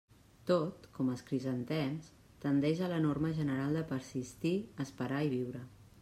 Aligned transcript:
Tot, 0.51 0.85
com 0.93 1.09
els 1.15 1.19
crisantems, 1.25 2.07
tendeix 2.45 2.81
a 2.85 2.89
la 2.93 2.97
norma 3.03 3.31
general 3.41 3.77
de 3.79 3.83
persistir, 3.91 4.55
esperar 4.87 5.21
i 5.27 5.33
viure. 5.35 5.63